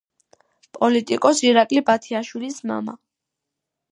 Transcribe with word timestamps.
პოლიტიკოს 0.77 1.41
ირაკლი 1.49 1.83
ბათიაშვილის 1.91 2.57
მამა. 2.71 2.99